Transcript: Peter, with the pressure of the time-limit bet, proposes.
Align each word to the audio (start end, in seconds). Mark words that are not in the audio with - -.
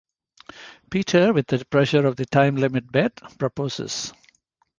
Peter, 0.89 1.31
with 1.31 1.45
the 1.45 1.63
pressure 1.65 2.07
of 2.07 2.15
the 2.15 2.25
time-limit 2.25 2.91
bet, 2.91 3.21
proposes. 3.37 4.11